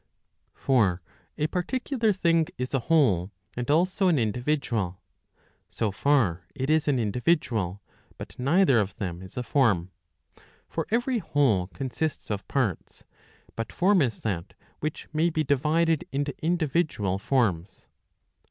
For 0.55 1.03
a 1.37 1.45
particular' 1.45 2.11
thing 2.11 2.47
is 2.57 2.73
a 2.73 2.79
whole 2.89 3.29
and 3.55 3.69
also 3.69 4.07
an 4.07 4.17
individual, 4.17 4.99
so 5.69 5.91
far 5.91 6.47
it 6.55 6.71
is 6.71 6.87
an 6.87 6.97
individual, 6.97 7.83
but 8.17 8.39
neither 8.39 8.79
of 8.79 8.95
them 8.95 9.21
is 9.21 9.37
a 9.37 9.43
form. 9.43 9.91
For 10.67 10.87
every 10.89 11.19
whole 11.19 11.67
consists 11.67 12.31
of 12.31 12.47
parts; 12.47 13.03
but 13.55 13.71
form 13.71 14.01
is 14.01 14.21
that 14.21 14.55
which 14.79 15.07
may 15.13 15.29
be 15.29 15.43
divided 15.43 16.05
into 16.11 16.33
individual 16.43 17.19
forms. 17.19 17.87